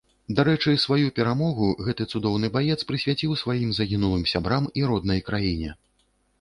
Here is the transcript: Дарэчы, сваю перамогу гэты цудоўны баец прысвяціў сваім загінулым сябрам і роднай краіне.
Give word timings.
Дарэчы, 0.37 0.71
сваю 0.83 1.09
перамогу 1.19 1.67
гэты 1.89 2.07
цудоўны 2.15 2.51
баец 2.57 2.79
прысвяціў 2.93 3.37
сваім 3.45 3.77
загінулым 3.83 4.27
сябрам 4.35 4.63
і 4.83 4.91
роднай 4.93 5.27
краіне. 5.33 5.71